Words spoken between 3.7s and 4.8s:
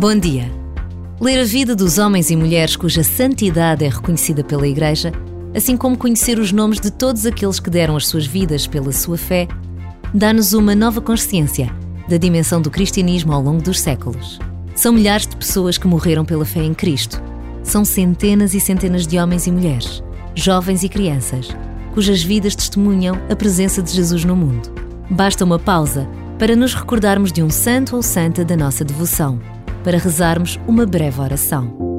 é reconhecida pela